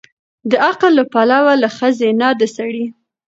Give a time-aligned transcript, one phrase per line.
[0.49, 2.85] د عقل له پلوه له ښځې نه د سړي